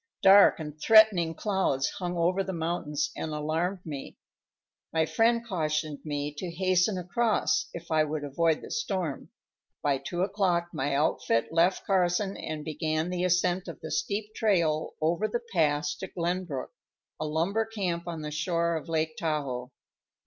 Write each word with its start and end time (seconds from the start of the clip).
Dark 0.23 0.59
and 0.59 0.81
threatening 0.81 1.35
clouds 1.35 1.89
hung 1.99 2.17
over 2.17 2.43
the 2.43 2.53
mountains 2.53 3.11
and 3.15 3.31
alarmed 3.31 3.85
me. 3.85 4.17
My 4.91 5.05
friend 5.05 5.45
cautioned 5.47 5.99
me 6.03 6.33
to 6.39 6.49
hasten 6.49 6.97
across, 6.97 7.69
if 7.71 7.91
I 7.91 8.03
would 8.03 8.23
avoid 8.23 8.63
the 8.63 8.71
storm. 8.71 9.29
By 9.83 9.99
two 9.99 10.23
o'clock 10.23 10.69
my 10.73 10.95
outfit 10.95 11.49
left 11.53 11.85
Carson 11.85 12.35
and 12.35 12.65
began 12.65 13.11
the 13.11 13.23
ascent 13.23 13.67
of 13.67 13.79
the 13.81 13.91
steep 13.91 14.33
trail 14.33 14.93
over 15.01 15.27
the 15.27 15.43
pass 15.53 15.93
to 15.97 16.07
Glenbrook, 16.07 16.71
a 17.19 17.27
lumber 17.27 17.65
camp 17.67 18.07
on 18.07 18.21
the 18.23 18.31
shore 18.31 18.75
of 18.77 18.89
Lake 18.89 19.15
Tahoe. 19.17 19.65
Dr. 19.65 19.71